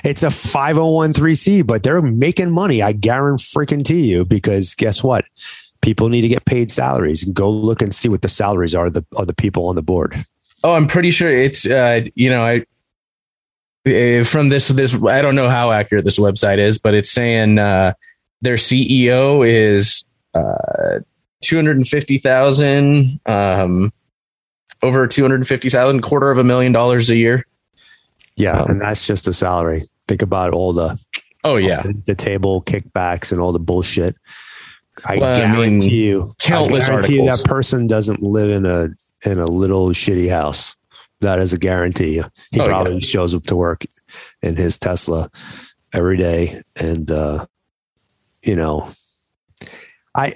[0.04, 2.84] it's a, 5013C, but they're making money.
[2.84, 5.26] I guarantee you because guess what?
[5.82, 7.24] People need to get paid salaries.
[7.26, 10.24] Go look and see what the salaries are the of the people on the board.
[10.64, 12.66] Oh, I'm pretty sure it's uh, you know I
[13.90, 17.58] uh, from this this I don't know how accurate this website is, but it's saying
[17.58, 17.94] uh,
[18.42, 20.04] their CEO is
[20.36, 21.00] uh,
[21.42, 23.20] two hundred and fifty thousand.
[23.26, 23.92] Um,
[24.82, 27.46] over 250,000, quarter of a million dollars a year.
[28.36, 28.62] Yeah.
[28.62, 29.88] Um, and that's just the salary.
[30.08, 31.00] Think about all the,
[31.44, 34.16] oh yeah, the, the table kickbacks and all the bullshit.
[35.06, 37.44] I well, guarantee I mean, you, countless I guarantee articles.
[37.44, 38.90] that person doesn't live in a,
[39.30, 40.76] in a little shitty house.
[41.20, 42.22] That is a guarantee.
[42.52, 43.00] He oh, probably yeah.
[43.08, 43.86] shows up to work
[44.42, 45.32] in his Tesla
[45.94, 46.62] every day.
[46.76, 47.46] And, uh,
[48.44, 48.92] you know,
[50.16, 50.34] I,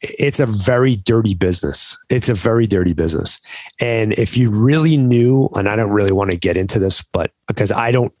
[0.00, 1.96] it's a very dirty business.
[2.08, 3.40] It's a very dirty business.
[3.80, 7.32] And if you really knew, and I don't really want to get into this, but
[7.46, 8.12] because I don't,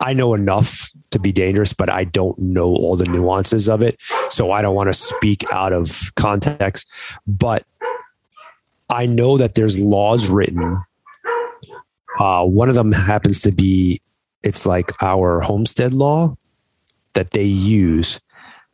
[0.00, 3.98] I know enough to be dangerous, but I don't know all the nuances of it.
[4.30, 6.88] So I don't want to speak out of context.
[7.26, 7.64] But
[8.90, 10.82] I know that there's laws written.
[12.18, 14.00] Uh, one of them happens to be
[14.42, 16.36] it's like our homestead law
[17.14, 18.20] that they use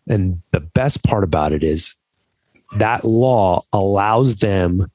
[0.08, 1.94] and the best part about it is
[2.76, 4.90] that law allows them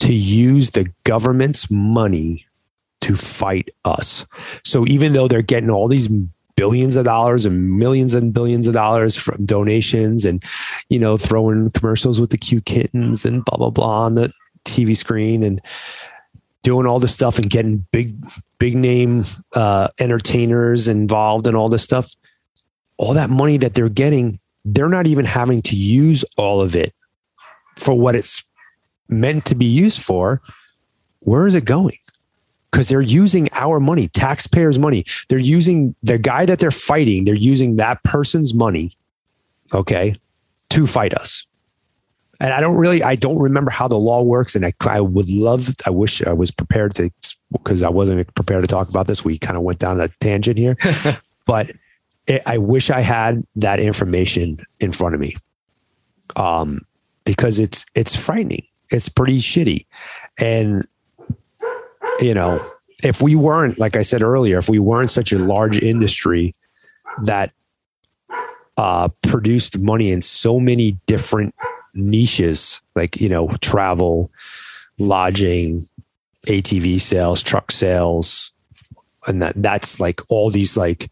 [0.00, 2.46] to use the government's money
[3.00, 4.24] to fight us.
[4.64, 6.08] So even though they're getting all these
[6.56, 10.42] billions of dollars and millions and billions of dollars from donations and
[10.88, 14.32] you know throwing commercials with the cute kittens and blah blah blah on the
[14.64, 15.60] TV screen and
[16.64, 18.20] doing all this stuff and getting big
[18.58, 22.12] big name uh, entertainers involved and all this stuff
[22.96, 24.36] all that money that they're getting
[24.74, 26.92] they're not even having to use all of it
[27.76, 28.44] for what it's
[29.08, 30.42] meant to be used for.
[31.20, 31.98] Where is it going?
[32.70, 35.06] Because they're using our money, taxpayers' money.
[35.28, 38.96] They're using the guy that they're fighting, they're using that person's money,
[39.72, 40.16] okay,
[40.70, 41.46] to fight us.
[42.40, 44.54] And I don't really, I don't remember how the law works.
[44.54, 47.10] And I, I would love, I wish I was prepared to,
[47.50, 49.24] because I wasn't prepared to talk about this.
[49.24, 50.76] We kind of went down a tangent here.
[51.46, 51.72] but
[52.28, 55.36] it, I wish I had that information in front of me,
[56.36, 56.80] um,
[57.24, 58.64] because it's it's frightening.
[58.90, 59.86] It's pretty shitty,
[60.38, 60.86] and
[62.20, 62.64] you know,
[63.02, 66.54] if we weren't, like I said earlier, if we weren't such a large industry
[67.24, 67.52] that
[68.76, 71.54] uh, produced money in so many different
[71.94, 74.30] niches, like you know, travel,
[74.98, 75.88] lodging,
[76.46, 78.52] ATV sales, truck sales,
[79.26, 81.10] and that that's like all these like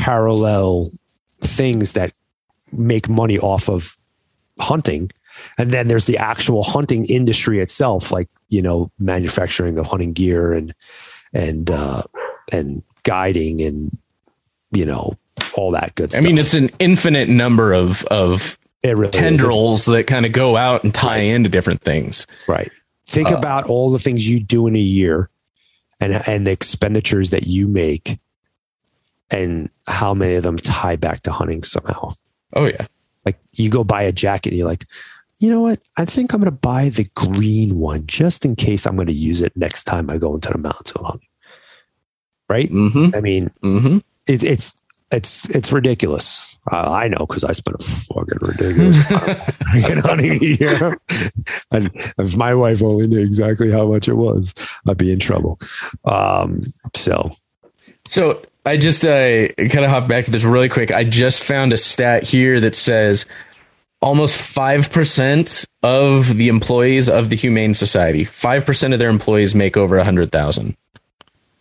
[0.00, 0.90] parallel
[1.40, 2.12] things that
[2.72, 3.96] make money off of
[4.58, 5.10] hunting.
[5.58, 10.52] And then there's the actual hunting industry itself, like, you know, manufacturing of hunting gear
[10.52, 10.74] and,
[11.32, 12.02] and, uh,
[12.50, 13.96] and guiding and,
[14.72, 15.16] you know,
[15.54, 16.22] all that good stuff.
[16.22, 20.84] I mean, it's an infinite number of, of really tendrils that kind of go out
[20.84, 21.22] and tie right.
[21.24, 22.26] into different things.
[22.48, 22.70] Right.
[23.06, 25.30] Think uh, about all the things you do in a year
[26.00, 28.18] and, and the expenditures that you make
[29.30, 32.14] and how many of them tie back to hunting somehow.
[32.54, 32.86] Oh yeah.
[33.24, 34.86] Like you go buy a jacket and you're like,
[35.38, 35.80] you know what?
[35.96, 39.12] I think I'm going to buy the green one just in case I'm going to
[39.12, 41.28] use it next time I go into the mountains hunting.
[42.48, 42.70] Right?
[42.70, 43.14] Mm-hmm.
[43.14, 43.98] I mean, mm-hmm.
[44.26, 44.74] it, it's
[45.10, 46.54] it's it's ridiculous.
[46.70, 51.00] Uh, I know because I spent a fucking ridiculous freaking hunting year.
[51.72, 54.54] and if my wife only knew exactly how much it was,
[54.88, 55.58] I'd be in trouble.
[56.04, 56.62] Um,
[56.94, 57.30] so,
[58.08, 60.92] so I just uh, kind of hop back to this really quick.
[60.92, 63.24] I just found a stat here that says
[64.02, 69.96] almost 5% of the employees of the Humane Society, 5% of their employees make over
[69.96, 70.76] a 100,000.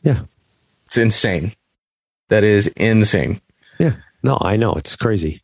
[0.03, 0.21] Yeah.
[0.85, 1.53] It's insane.
[2.29, 3.41] That is insane.
[3.79, 3.93] Yeah.
[4.23, 4.73] No, I know.
[4.73, 5.41] It's crazy.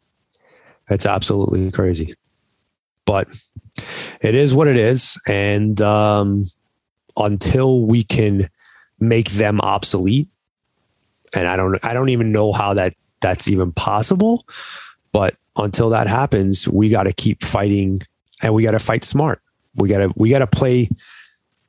[0.89, 2.15] It's absolutely crazy.
[3.05, 3.27] But
[4.21, 5.17] it is what it is.
[5.27, 6.45] And um,
[7.17, 8.49] until we can
[8.99, 10.29] make them obsolete,
[11.35, 14.45] and I don't I don't even know how that that's even possible.
[15.11, 18.01] But until that happens, we got to keep fighting,
[18.41, 19.41] and we got to fight smart.
[19.75, 20.89] We got to we got to play.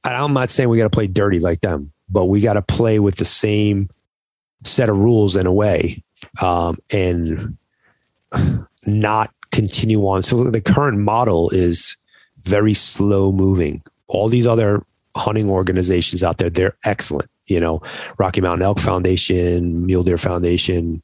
[0.04, 2.98] I'm not saying we got to play dirty like them, but we got to play
[3.00, 3.90] with the same
[4.64, 6.02] set of rules in a way,
[6.40, 7.56] um, and
[8.86, 10.22] not continue on.
[10.22, 11.96] So the current model is
[12.42, 13.82] very slow moving.
[14.08, 14.84] All these other
[15.16, 17.30] hunting organizations out there, they're excellent.
[17.46, 17.80] You know,
[18.18, 21.02] Rocky Mountain Elk Foundation, Mule Deer Foundation,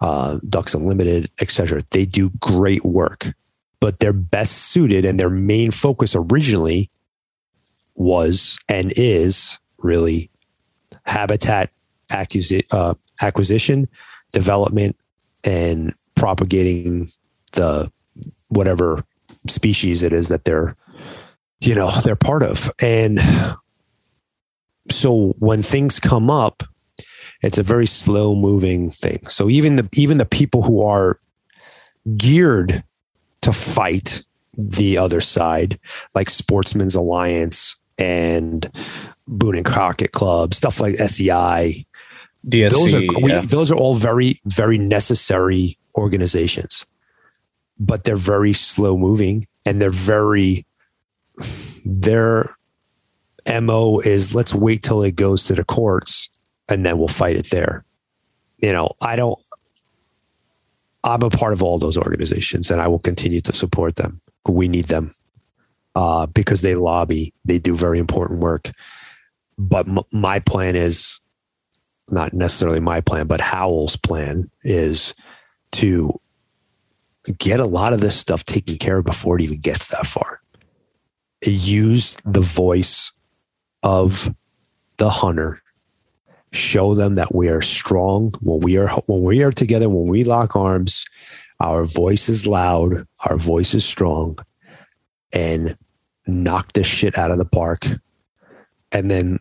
[0.00, 1.82] uh, Ducks Unlimited, etc.
[1.90, 3.34] They do great work,
[3.80, 6.90] but they're best suited and their main focus originally
[7.94, 10.30] was and is really
[11.04, 11.70] habitat
[12.10, 13.88] acquisi- uh, acquisition,
[14.32, 14.96] development,
[15.44, 17.08] and propagating
[17.52, 17.90] the
[18.48, 19.04] whatever
[19.48, 20.76] species it is that they're
[21.60, 23.20] you know they're part of and
[24.90, 26.62] so when things come up
[27.42, 31.18] it's a very slow moving thing so even the even the people who are
[32.16, 32.84] geared
[33.40, 34.22] to fight
[34.54, 35.78] the other side
[36.14, 38.70] like Sportsmen's Alliance and
[39.26, 41.84] boone and crockett club stuff like SCI
[42.46, 42.70] DSC.
[42.70, 43.40] those are yeah.
[43.40, 46.84] those are all very very necessary organizations
[47.78, 50.66] but they're very slow moving and they're very
[51.84, 52.54] their
[53.46, 56.28] mo is let's wait till it goes to the courts
[56.68, 57.84] and then we'll fight it there.
[58.58, 59.38] You know i don't
[61.02, 64.20] i'm a part of all those organizations and i will continue to support them.
[64.48, 65.12] We need them
[65.94, 68.70] uh, because they lobby they do very important work.
[69.58, 71.20] But m- my plan is
[72.10, 75.14] not necessarily my plan but Howl's plan is
[75.72, 76.18] to
[77.38, 80.40] get a lot of this stuff taken care of before it even gets that far.
[81.44, 83.12] Use the voice
[83.84, 84.34] of
[84.96, 85.62] the hunter.
[86.50, 89.88] Show them that we are strong when we are when we are together.
[89.88, 91.04] When we lock arms,
[91.60, 93.06] our voice is loud.
[93.26, 94.38] Our voice is strong,
[95.32, 95.76] and
[96.26, 97.86] knock this shit out of the park.
[98.92, 99.38] And then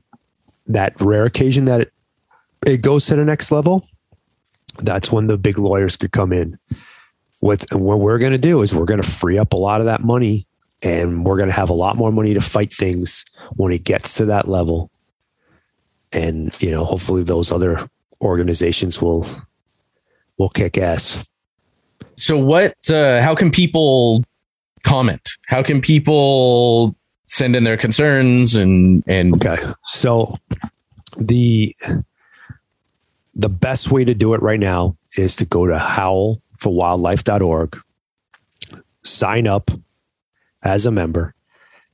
[0.68, 1.94] that rare occasion that it,
[2.66, 3.88] it goes to the next level,
[4.80, 6.58] that's when the big lawyers could come in
[7.44, 9.86] what what we're going to do is we're going to free up a lot of
[9.86, 10.48] that money
[10.84, 14.16] and we're going to have a lot more money to fight things when it gets
[14.16, 14.90] to that level
[16.14, 17.88] and you know hopefully those other
[18.22, 19.28] organizations will
[20.38, 21.24] will kick ass
[22.16, 22.76] So what?
[22.90, 24.24] Uh, how can people
[24.84, 25.32] comment?
[25.48, 26.96] How can people
[27.28, 30.36] send in their concerns and and okay so
[31.18, 31.76] the
[33.34, 37.82] the best way to do it right now is to go to howlforwildlife.org
[39.04, 39.72] sign up
[40.64, 41.34] as a member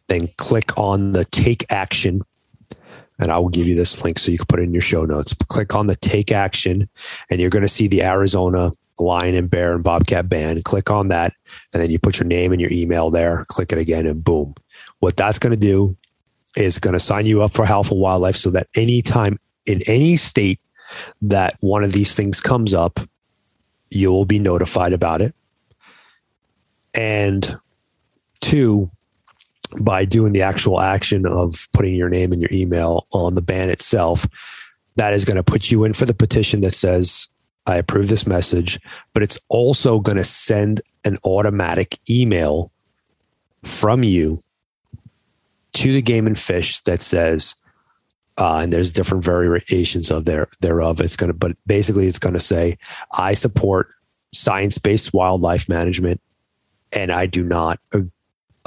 [0.08, 2.22] then click on the take action
[3.20, 5.06] and I will give you this link so you can put it in your show
[5.06, 5.36] notes.
[5.50, 6.90] Click on the take action,
[7.30, 10.62] and you're going to see the Arizona lion and bear and bobcat ban.
[10.64, 11.34] Click on that,
[11.74, 13.46] and then you put your name and your email there.
[13.50, 14.56] Click it again, and boom.
[15.00, 15.98] What that's going to do
[16.56, 20.60] is going to sign you up for for Wildlife so that anytime in any state
[21.22, 23.02] that one of these things comes up,
[23.92, 25.36] you will be notified about it.
[26.94, 27.56] And
[28.42, 28.90] two,
[29.80, 33.70] by doing the actual action of putting your name and your email on the ban
[33.70, 34.26] itself,
[34.96, 37.28] that is going to put you in for the petition that says,
[37.68, 38.80] I approve this message,
[39.14, 42.72] but it's also going to send an automatic email
[43.64, 44.42] from you
[45.74, 47.56] to the game and fish that says,
[48.40, 51.00] uh, and there's different variations of there thereof.
[51.00, 52.78] It's going to, but basically, it's going to say,
[53.12, 53.90] I support
[54.34, 56.22] science based wildlife management,
[56.92, 57.80] and I do not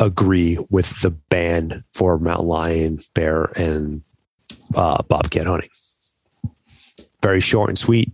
[0.03, 4.03] agree with the ban for mountain lion, bear, and
[4.75, 5.71] uh, bobcat hunting.
[7.23, 8.13] Very short and sweet.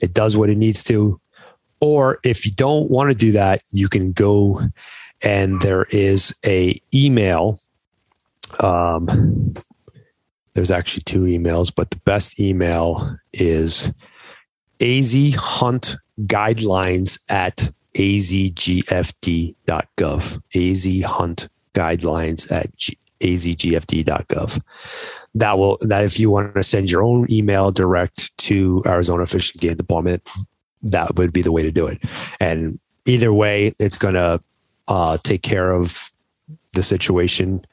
[0.00, 1.20] It does what it needs to.
[1.80, 4.62] Or if you don't want to do that, you can go
[5.22, 7.60] and there is a email.
[8.60, 9.54] Um,
[10.54, 13.90] there's actually two emails, but the best email is
[14.80, 19.54] AZ Hunt Guidelines at azgfd.gov.
[20.54, 24.60] AZ Hunt Guidelines at G- azgfd.gov.
[25.34, 29.52] That will that if you want to send your own email direct to Arizona Fish
[29.52, 30.26] and Game Department,
[30.82, 32.02] that would be the way to do it.
[32.40, 34.40] And either way, it's going to
[34.88, 36.10] uh, take care of
[36.74, 37.64] the situation.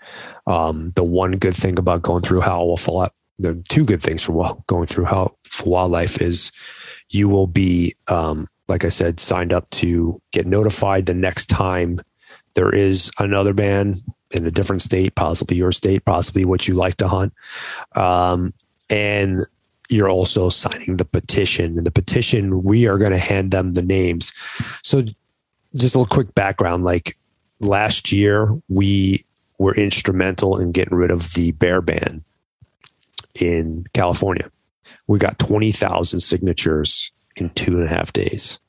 [0.48, 2.42] Um, the one good thing about going through
[2.78, 6.52] for the two good things for going through Howl for Wildlife is
[7.10, 12.00] you will be, um, like I said, signed up to get notified the next time
[12.56, 13.96] there is another ban
[14.32, 17.34] in a different state, possibly your state, possibly what you like to hunt.
[17.96, 18.54] Um,
[18.90, 19.42] and
[19.90, 21.78] you're also signing the petition.
[21.78, 24.32] And the petition, we are going to hand them the names.
[24.84, 25.04] So,
[25.76, 27.18] just a little quick background like
[27.60, 29.26] last year, we
[29.58, 32.24] were instrumental in getting rid of the bear ban
[33.34, 34.52] in California.
[35.08, 38.60] We got 20,000 signatures in two and a half days.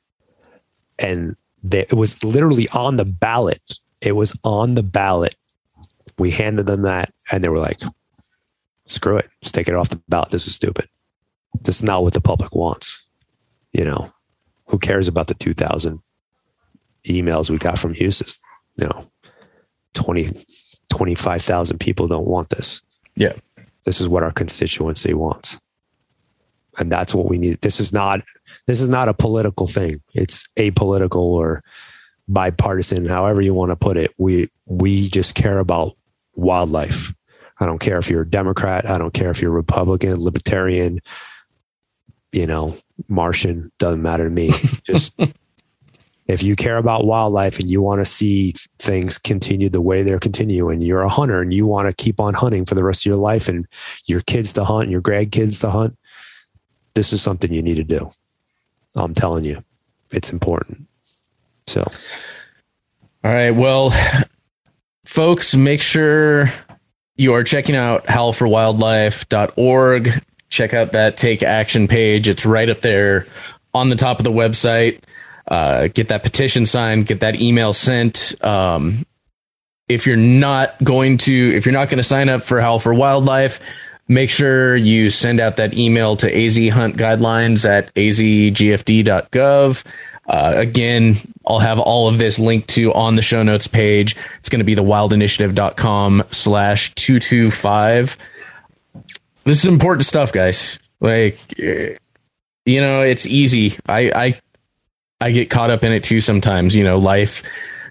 [0.99, 3.63] And they, it was literally on the ballot.
[4.01, 5.35] It was on the ballot
[6.19, 7.81] we handed them that and they were like,
[8.87, 9.29] screw it.
[9.43, 10.31] Just take it off the ballot.
[10.31, 10.89] This is stupid.
[11.63, 13.01] This is not what the public wants.
[13.73, 14.13] You know,
[14.67, 16.01] who cares about the 2000
[17.07, 18.29] emails we got from Houston?
[18.77, 19.07] You know,
[19.95, 20.45] 20,
[20.91, 22.81] 25,000 people don't want this.
[23.17, 23.33] Yeah.
[23.85, 25.59] This is what our constituency wants.
[26.79, 27.61] And that's what we need.
[27.61, 28.21] This is not
[28.67, 30.01] this is not a political thing.
[30.15, 31.63] It's apolitical or
[32.29, 34.13] bipartisan, however you want to put it.
[34.19, 35.97] We we just care about
[36.35, 37.13] wildlife.
[37.61, 38.89] I don't care if you're a Democrat.
[38.89, 41.01] I don't care if you're a Republican, Libertarian,
[42.33, 42.77] you know,
[43.09, 43.71] Martian.
[43.79, 44.51] Doesn't matter to me.
[44.87, 45.15] Just
[46.27, 50.19] if you care about wildlife and you want to see things continue the way they're
[50.19, 53.07] continuing, you're a hunter and you want to keep on hunting for the rest of
[53.07, 53.67] your life and
[54.07, 55.97] your kids to hunt, your grandkids to hunt.
[56.95, 58.11] This is something you need to do.
[58.97, 59.63] I'm telling you,
[60.13, 60.87] it's important.
[61.67, 61.83] So,
[63.25, 63.51] all right.
[63.51, 63.93] Well,
[65.05, 66.51] folks, make sure
[67.17, 70.23] you are checking out howlforwildlife.org.
[70.51, 72.29] Check out that take action page.
[72.29, 73.27] It's right up there
[73.73, 75.01] on the top of the website.
[75.49, 78.35] Uh, get that petition signed, get that email sent.
[78.43, 79.05] Um,
[79.89, 82.95] if you're not going to, if you're not going to sign up for Howl for
[82.95, 83.61] Wildlife,
[84.09, 89.85] make sure you send out that email to AZ Hunt Guidelines at azgfd.gov.
[90.27, 94.17] Uh, again, I'll have all of this linked to on the show notes page.
[94.39, 98.17] It's going to be the wildinitiative.com slash 225.
[99.45, 100.79] This is important stuff, guys.
[101.01, 101.97] Like, eh,
[102.65, 103.77] you know, it's easy.
[103.87, 104.41] I, I,
[105.21, 106.75] I get caught up in it too sometimes.
[106.75, 107.43] You know, life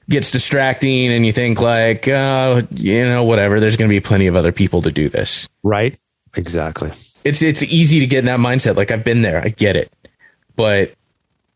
[0.10, 3.60] gets distracting and you think like, uh, you know, whatever.
[3.60, 5.48] There's going to be plenty of other people to do this.
[5.62, 5.96] Right.
[6.36, 6.92] Exactly.
[7.24, 8.76] It's, it's easy to get in that mindset.
[8.76, 9.42] Like I've been there.
[9.44, 9.92] I get it.
[10.56, 10.94] But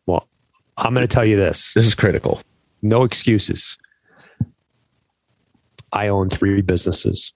[0.06, 0.28] well,
[0.78, 1.74] I'm going to tell you this.
[1.74, 2.42] This is critical.
[2.82, 3.78] No excuses.
[5.92, 7.34] I own three businesses.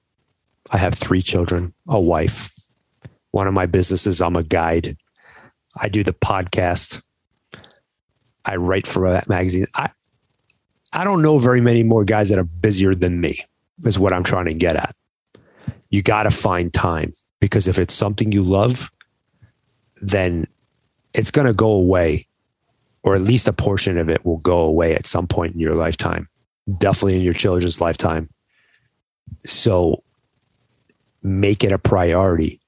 [0.71, 2.51] I have three children, a wife.
[3.31, 4.97] One of my businesses, I'm a guide.
[5.75, 7.01] I do the podcast.
[8.45, 9.67] I write for a magazine.
[9.75, 9.89] I,
[10.93, 13.45] I don't know very many more guys that are busier than me,
[13.85, 14.93] is what I'm trying to get at.
[15.89, 18.89] You got to find time because if it's something you love,
[20.01, 20.47] then
[21.13, 22.27] it's going to go away
[23.03, 25.75] or at least a portion of it will go away at some point in your
[25.75, 26.29] lifetime,
[26.77, 28.29] definitely in your children's lifetime.
[29.45, 30.03] So
[31.23, 32.61] make it a priority.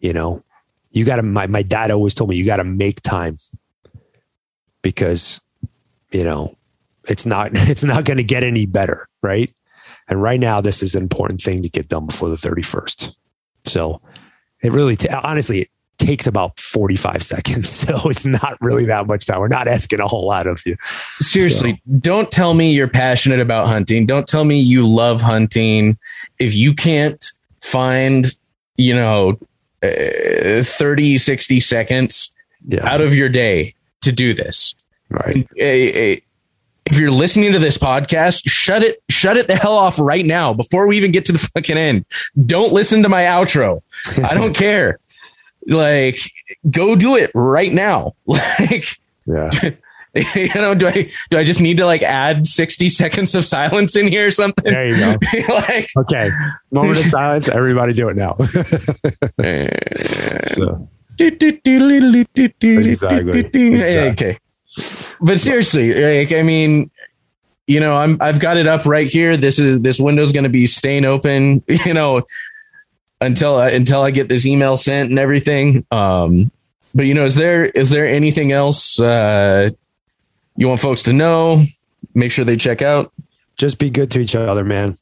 [0.00, 0.44] You know,
[0.90, 3.38] you got to, my, my dad always told me, you got to make time
[4.82, 5.40] because,
[6.10, 6.54] you know,
[7.08, 9.08] it's not, it's not going to get any better.
[9.22, 9.54] Right.
[10.08, 13.12] And right now, this is an important thing to get done before the 31st.
[13.66, 14.00] So
[14.62, 17.70] it really, t- honestly, it takes about 45 seconds.
[17.86, 19.38] So it's not really that much time.
[19.38, 20.76] We're not asking a whole lot of you.
[21.20, 21.98] Seriously, so.
[21.98, 24.06] don't tell me you're passionate about hunting.
[24.06, 25.98] Don't tell me you love hunting.
[26.38, 27.24] If you can't
[27.60, 28.34] find,
[28.76, 29.38] you know,
[29.82, 32.32] uh, 30, 60 seconds
[32.66, 32.86] yeah.
[32.86, 34.74] out of your day to do this.
[35.10, 35.46] Right.
[36.86, 40.52] If you're listening to this podcast, shut it, shut it the hell off right now
[40.52, 42.06] before we even get to the fucking end.
[42.46, 43.82] Don't listen to my outro.
[44.22, 44.98] I don't care.
[45.66, 46.18] Like
[46.70, 48.14] go do it right now.
[48.26, 48.84] Like
[49.26, 49.50] yeah.
[50.34, 53.96] you know do i do i just need to like add 60 seconds of silence
[53.96, 54.72] in here or something?
[54.72, 55.16] There you go.
[55.48, 56.30] Like okay.
[56.70, 57.48] Moment of silence.
[57.48, 58.34] Everybody do it now.
[60.54, 60.88] So.
[62.86, 63.32] exactly.
[64.12, 64.38] okay
[65.20, 66.90] but seriously like i mean
[67.66, 70.50] you know i'm i've got it up right here this is this window's going to
[70.50, 72.22] be staying open you know
[73.20, 75.86] until I, until I get this email sent and everything.
[75.90, 76.50] Um,
[76.94, 79.70] but you know, is there is there anything else uh,
[80.56, 81.62] you want folks to know?
[82.14, 83.12] Make sure they check out.
[83.56, 84.94] Just be good to each other, man.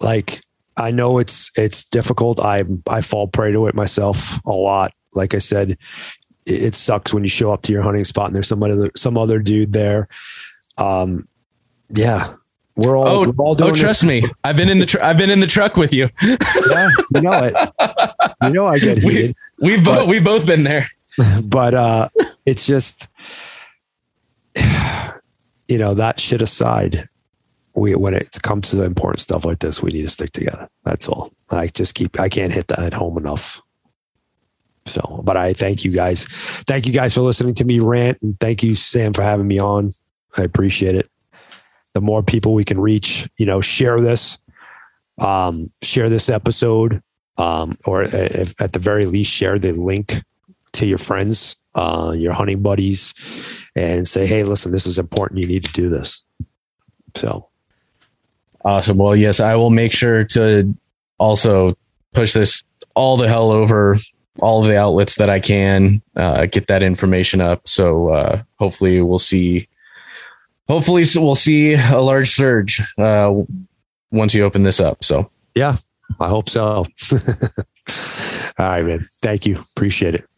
[0.00, 0.40] Like
[0.76, 2.40] I know it's it's difficult.
[2.40, 4.92] I I fall prey to it myself a lot.
[5.12, 5.76] Like I said,
[6.46, 9.38] it, sucks when you show up to your hunting spot and there's somebody some other
[9.38, 10.08] dude there.
[10.78, 11.28] Um,
[11.88, 12.34] yeah,
[12.76, 14.08] we're all, oh, we're all doing oh, trust this.
[14.08, 14.24] me.
[14.42, 16.10] I've been in the, tr- I've been in the truck with you.
[16.22, 17.54] yeah, you know it.
[18.42, 19.36] You know, I get heated.
[19.60, 20.86] We, we've both, we've both been there,
[21.44, 22.08] but, uh,
[22.44, 23.08] it's just,
[24.56, 27.06] you know, that shit aside,
[27.74, 30.68] we, when it comes to the important stuff like this, we need to stick together.
[30.84, 31.32] That's all.
[31.50, 33.60] I just keep, I can't hit that at home enough.
[34.86, 36.26] So, but I thank you guys.
[36.66, 38.18] Thank you guys for listening to me rant.
[38.22, 39.92] And thank you, Sam, for having me on.
[40.36, 41.10] I appreciate it
[41.94, 44.38] the more people we can reach, you know, share this,
[45.20, 47.00] um, share this episode,
[47.38, 50.22] um, or if, at the very least, share the link
[50.72, 53.14] to your friends, uh, your hunting buddies,
[53.76, 55.40] and say, hey, listen, this is important.
[55.40, 56.24] You need to do this.
[57.14, 57.48] So.
[58.64, 58.96] Awesome.
[58.96, 60.74] Well, yes, I will make sure to
[61.18, 61.76] also
[62.14, 62.64] push this
[62.94, 63.98] all the hell over
[64.40, 67.66] all of the outlets that I can, uh, get that information up.
[67.68, 69.68] So uh, hopefully we'll see.
[70.68, 73.32] Hopefully we'll see a large surge uh,
[74.10, 75.04] once you open this up.
[75.04, 75.76] So yeah,
[76.20, 76.62] I hope so.
[77.12, 77.26] all
[78.58, 79.06] right, man.
[79.22, 79.64] Thank you.
[79.76, 80.28] Appreciate it.